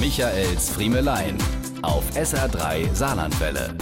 Michaels 0.00 0.70
Friemelein 0.70 1.38
auf 1.82 2.04
SR3 2.16 2.92
Saarlandwelle. 2.92 3.76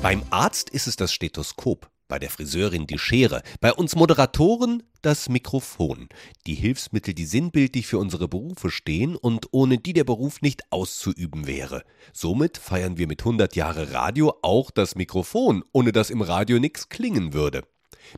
Beim 0.00 0.22
Arzt 0.30 0.70
ist 0.70 0.86
es 0.86 0.96
das 0.96 1.12
Stethoskop, 1.12 1.90
bei 2.08 2.18
der 2.18 2.30
Friseurin 2.30 2.86
die 2.86 2.98
Schere, 2.98 3.42
bei 3.60 3.70
uns 3.72 3.94
Moderatoren 3.94 4.82
das 5.02 5.28
Mikrofon. 5.28 6.08
Die 6.46 6.54
Hilfsmittel, 6.54 7.12
die 7.12 7.26
sinnbildlich 7.26 7.86
für 7.86 7.98
unsere 7.98 8.28
Berufe 8.28 8.70
stehen 8.70 9.14
und 9.14 9.48
ohne 9.50 9.76
die 9.76 9.92
der 9.92 10.04
Beruf 10.04 10.40
nicht 10.40 10.62
auszuüben 10.72 11.46
wäre. 11.46 11.84
Somit 12.14 12.56
feiern 12.56 12.96
wir 12.96 13.06
mit 13.06 13.20
100 13.20 13.54
Jahre 13.56 13.92
Radio 13.92 14.34
auch 14.40 14.70
das 14.70 14.94
Mikrofon, 14.94 15.62
ohne 15.72 15.92
dass 15.92 16.08
im 16.08 16.22
Radio 16.22 16.58
nichts 16.58 16.88
klingen 16.88 17.34
würde. 17.34 17.62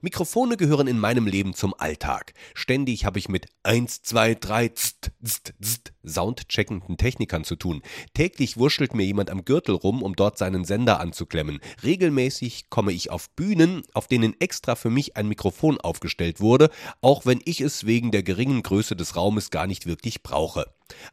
Mikrofone 0.01 0.57
gehören 0.57 0.87
in 0.87 0.99
meinem 0.99 1.27
Leben 1.27 1.55
zum 1.55 1.75
Alltag. 1.77 2.33
Ständig 2.55 3.05
habe 3.05 3.19
ich 3.19 3.29
mit 3.29 3.47
1, 3.63 4.03
2, 4.03 4.35
3 4.37 4.69
zt, 4.69 5.13
zt, 5.25 5.55
zt, 5.63 5.93
soundcheckenden 6.05 6.97
Technikern 6.97 7.45
zu 7.45 7.57
tun. 7.57 7.83
Täglich 8.15 8.57
wurschtelt 8.57 8.95
mir 8.95 9.05
jemand 9.05 9.31
am 9.31 9.45
Gürtel 9.45 9.75
rum, 9.75 10.03
um 10.03 10.17
dort 10.17 10.39
seinen 10.39 10.64
Sender 10.64 11.00
anzuklemmen. 11.00 11.61
Regelmäßig 11.83 12.71
komme 12.71 12.93
ich 12.93 13.11
auf 13.11 13.31
Bühnen, 13.31 13.83
auf 13.93 14.09
denen 14.09 14.41
extra 14.41 14.75
für 14.75 14.91
mich 14.91 15.17
ein 15.17 15.29
Mikrofon 15.29 15.81
aufgestellt 15.81 16.41
wurde, 16.41 16.71
auch 17.00 17.27
wenn 17.27 17.41
ich 17.45 17.61
es 17.61 17.85
wegen 17.85 18.11
der 18.11 18.22
geringen 18.22 18.63
Größe 18.63 18.97
des 18.97 19.17
Raumes 19.17 19.50
gar 19.50 19.67
nicht 19.67 19.86
wirklich 19.86 20.22
brauche. 20.22 20.67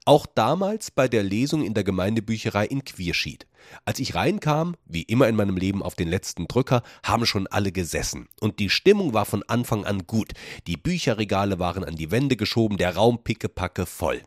Auch 0.06 0.26
damals 0.26 0.92
bei 0.92 1.08
der 1.08 1.24
Lesung 1.24 1.64
in 1.64 1.74
der 1.74 1.84
Gemeindebücherei 1.84 2.66
in 2.66 2.84
Quierschied. 2.84 3.48
Als 3.86 4.00
ich 4.00 4.16
reinkam, 4.16 4.76
wie 4.86 5.04
immer 5.04 5.28
in 5.28 5.36
meinem 5.36 5.58
Leben 5.58 5.84
auf 5.84 5.96
den 5.96 6.08
letzten 6.08 6.48
Drücker, 6.48 6.82
haben 7.04 7.26
schon 7.26 7.48
alle 7.48 7.72
gesessen. 7.72 8.28
Und 8.40 8.60
die 8.60 8.70
Stimmung 8.70 9.14
war 9.14 9.26
von 9.26 9.44
Anfang 9.44 9.86
an 9.86 10.08
gut. 10.08 10.34
Die 10.68 10.78
Bücherregale 10.78 11.60
waren 11.60 11.84
an 11.84 11.96
die 11.96 12.12
Wände 12.12 12.36
geschoben, 12.36 12.78
der 12.78 12.96
Raum 12.96 13.24
pickepacke 13.24 13.86
voll. 13.86 14.22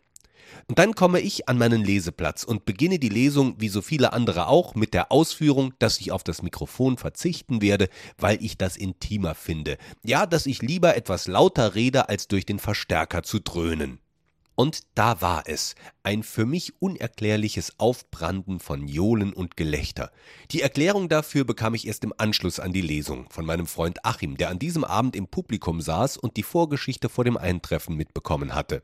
Und 0.69 0.79
dann 0.79 0.95
komme 0.95 1.21
ich 1.21 1.49
an 1.49 1.59
meinen 1.59 1.85
Leseplatz 1.85 2.45
und 2.45 2.65
beginne 2.65 2.99
die 2.99 3.09
Lesung, 3.09 3.55
wie 3.59 3.69
so 3.69 3.83
viele 3.83 4.13
andere 4.13 4.49
auch, 4.49 4.75
mit 4.75 4.95
der 4.95 5.11
Ausführung, 5.11 5.75
dass 5.79 6.01
ich 6.01 6.13
auf 6.13 6.23
das 6.23 6.43
Mikrofon 6.43 6.99
verzichten 6.99 7.63
werde, 7.63 7.89
weil 8.19 8.43
ich 8.43 8.59
das 8.59 8.77
intimer 8.77 9.35
finde. 9.35 9.79
Ja, 10.05 10.27
dass 10.27 10.47
ich 10.47 10.63
lieber 10.63 10.97
etwas 10.97 11.27
lauter 11.27 11.75
rede, 11.75 12.09
als 12.09 12.29
durch 12.29 12.47
den 12.47 12.59
Verstärker 12.59 13.23
zu 13.23 13.41
dröhnen. 13.41 13.99
Und 14.55 14.81
da 14.95 15.21
war 15.21 15.45
es, 15.47 15.75
ein 16.03 16.23
für 16.23 16.45
mich 16.45 16.75
unerklärliches 16.81 17.79
Aufbranden 17.79 18.61
von 18.61 18.87
Johlen 18.87 19.33
und 19.33 19.57
Gelächter. 19.57 20.11
Die 20.51 20.61
Erklärung 20.61 21.09
dafür 21.09 21.45
bekam 21.45 21.75
ich 21.75 21.87
erst 21.87 22.05
im 22.05 22.13
Anschluss 22.17 22.61
an 22.61 22.73
die 22.73 22.83
Lesung 22.83 23.29
von 23.31 23.47
meinem 23.47 23.67
Freund 23.67 24.05
Achim, 24.05 24.37
der 24.37 24.51
an 24.51 24.59
diesem 24.59 24.85
Abend 24.85 25.17
im 25.17 25.27
Publikum 25.27 25.81
saß 25.81 26.19
und 26.19 26.37
die 26.37 26.43
Vorgeschichte 26.43 27.09
vor 27.09 27.25
dem 27.25 27.37
Eintreffen 27.37 27.97
mitbekommen 27.97 28.55
hatte. 28.55 28.83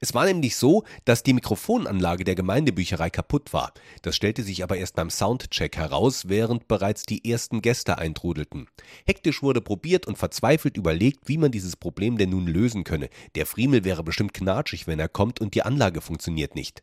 Es 0.00 0.14
war 0.14 0.26
nämlich 0.26 0.56
so, 0.56 0.84
dass 1.04 1.22
die 1.22 1.32
Mikrofonanlage 1.32 2.24
der 2.24 2.34
Gemeindebücherei 2.34 3.10
kaputt 3.10 3.52
war. 3.52 3.72
Das 4.02 4.14
stellte 4.14 4.42
sich 4.42 4.62
aber 4.62 4.76
erst 4.76 4.94
beim 4.94 5.10
Soundcheck 5.10 5.76
heraus, 5.76 6.28
während 6.28 6.68
bereits 6.68 7.04
die 7.04 7.28
ersten 7.28 7.62
Gäste 7.62 7.98
eintrudelten. 7.98 8.68
Hektisch 9.06 9.42
wurde 9.42 9.60
probiert 9.60 10.06
und 10.06 10.18
verzweifelt 10.18 10.76
überlegt, 10.76 11.28
wie 11.28 11.38
man 11.38 11.50
dieses 11.50 11.76
Problem 11.76 12.16
denn 12.16 12.30
nun 12.30 12.46
lösen 12.46 12.84
könne. 12.84 13.08
Der 13.34 13.46
Friemel 13.46 13.84
wäre 13.84 14.04
bestimmt 14.04 14.34
knatschig, 14.34 14.86
wenn 14.86 15.00
er 15.00 15.08
kommt 15.08 15.40
und 15.40 15.54
die 15.54 15.62
Anlage 15.62 16.00
funktioniert 16.00 16.54
nicht. 16.54 16.82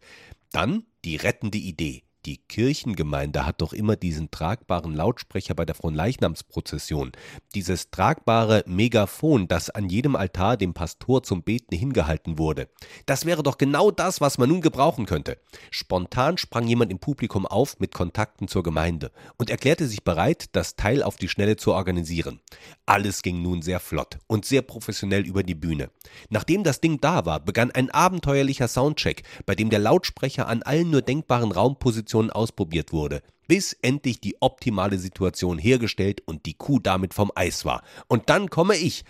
Dann 0.51 0.85
die 1.05 1.15
rettende 1.15 1.57
Idee. 1.57 2.03
Die 2.25 2.37
Kirchengemeinde 2.37 3.45
hat 3.45 3.59
doch 3.59 3.73
immer 3.73 3.97
diesen 3.97 4.31
tragbaren 4.31 4.95
Lautsprecher 4.95 5.55
bei 5.55 5.65
der 5.65 5.75
Fronleichnamsprozession. 5.75 7.11
Dieses 7.53 7.91
tragbare 7.91 8.63
Megafon, 8.65 9.49
das 9.49 9.69
an 9.69 9.89
jedem 9.89 10.15
Altar 10.15 10.55
dem 10.55 10.73
Pastor 10.73 11.23
zum 11.23 11.43
Beten 11.43 11.75
hingehalten 11.75 12.37
wurde. 12.37 12.69
Das 13.05 13.25
wäre 13.25 13.43
doch 13.43 13.57
genau 13.57 13.91
das, 13.91 14.21
was 14.21 14.37
man 14.37 14.47
nun 14.47 14.61
gebrauchen 14.61 15.05
könnte. 15.05 15.37
Spontan 15.69 16.37
sprang 16.37 16.65
jemand 16.65 16.91
im 16.91 16.99
Publikum 16.99 17.45
auf 17.45 17.77
mit 17.81 17.93
Kontakten 17.93 18.47
zur 18.47 18.63
Gemeinde 18.63 19.11
und 19.37 19.49
erklärte 19.49 19.85
sich 19.85 20.05
bereit, 20.05 20.45
das 20.53 20.77
Teil 20.77 21.03
auf 21.03 21.17
die 21.17 21.27
Schnelle 21.27 21.57
zu 21.57 21.73
organisieren. 21.73 22.39
Alles 22.85 23.21
ging 23.21 23.41
nun 23.41 23.61
sehr 23.61 23.81
flott 23.81 24.19
und 24.27 24.45
sehr 24.45 24.61
professionell 24.61 25.27
über 25.27 25.43
die 25.43 25.55
Bühne. 25.55 25.89
Nachdem 26.29 26.63
das 26.63 26.79
Ding 26.79 27.01
da 27.01 27.25
war, 27.25 27.41
begann 27.41 27.71
ein 27.71 27.89
abenteuerlicher 27.89 28.69
Soundcheck, 28.69 29.23
bei 29.45 29.55
dem 29.55 29.69
der 29.69 29.79
Lautsprecher 29.79 30.47
an 30.47 30.63
allen 30.63 30.89
nur 30.89 31.01
denkbaren 31.01 31.51
Raumpositionen 31.51 32.12
Situationen 32.13 32.31
ausprobiert 32.31 32.93
wurde, 32.93 33.21
bis 33.47 33.73
endlich 33.81 34.21
die 34.21 34.35
optimale 34.39 34.99
Situation 34.99 35.57
hergestellt 35.57 36.21
und 36.25 36.45
die 36.45 36.53
Kuh 36.53 36.79
damit 36.79 37.13
vom 37.13 37.31
Eis 37.35 37.65
war. 37.65 37.81
Und 38.07 38.29
dann 38.29 38.49
komme 38.49 38.75
ich 38.75 39.03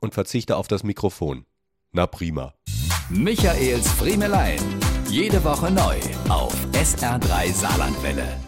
und 0.00 0.14
verzichte 0.14 0.56
auf 0.56 0.68
das 0.68 0.82
Mikrofon. 0.82 1.44
Na 1.92 2.06
prima. 2.06 2.54
Michaels 3.08 3.88
Friemelein. 3.92 4.58
Jede 5.08 5.44
Woche 5.44 5.70
neu 5.70 5.96
auf 6.28 6.54
SR3 6.72 7.52
Saarlandwelle. 7.52 8.43